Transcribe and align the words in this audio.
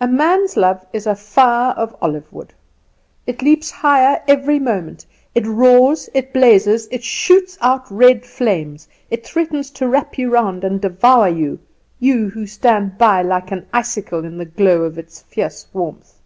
"A 0.00 0.06
man's 0.06 0.56
love 0.56 0.86
is 0.92 1.04
a 1.04 1.16
fire 1.16 1.72
of 1.72 1.96
olive 2.00 2.32
wood. 2.32 2.54
It 3.26 3.42
leaps 3.42 3.72
higher 3.72 4.22
every 4.28 4.60
moment; 4.60 5.04
it 5.34 5.44
roars, 5.44 6.08
it 6.14 6.32
blazes, 6.32 6.86
it 6.92 7.02
shoots 7.02 7.58
out 7.60 7.90
red 7.90 8.24
flames; 8.24 8.86
it 9.10 9.26
threatens 9.26 9.70
to 9.70 9.88
wrap 9.88 10.16
you 10.16 10.30
round 10.30 10.62
and 10.62 10.80
devour 10.80 11.28
you 11.28 11.58
you 11.98 12.28
who 12.30 12.46
stand 12.46 12.98
by 12.98 13.22
like 13.22 13.50
an 13.50 13.66
icicle 13.72 14.24
in 14.24 14.38
the 14.38 14.44
glow 14.44 14.82
of 14.84 14.96
its 14.96 15.22
fierce 15.22 15.66
warmth. 15.72 16.20